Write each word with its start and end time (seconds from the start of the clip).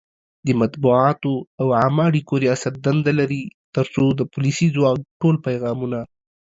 د 0.45 0.47
مطبوعاتو 0.61 1.33
او 1.59 1.67
عامه 1.79 2.03
اړیکو 2.09 2.33
ریاست 2.43 2.73
دنده 2.85 3.11
لري 3.19 3.43
ترڅو 3.75 4.05
د 4.19 4.21
پولیسي 4.33 4.67
ځواک 4.75 4.97
ټول 5.21 5.35
پیغامونه 5.47 5.99